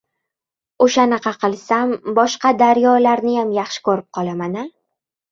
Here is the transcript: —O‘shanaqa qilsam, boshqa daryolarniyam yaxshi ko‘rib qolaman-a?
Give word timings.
—O‘shanaqa 0.85 1.33
qilsam, 1.41 1.91
boshqa 2.19 2.53
daryolarniyam 2.61 3.51
yaxshi 3.57 3.83
ko‘rib 3.89 4.07
qolaman-a? 4.19 4.65